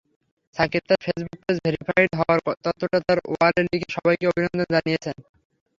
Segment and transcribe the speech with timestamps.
[0.55, 5.15] সাকিব তাঁর Facebook page verified হওয়ার তথ্যটা তাঁর ওয়ালে লিখে সবাইকে অভিনন্দন জানিয়েছেন।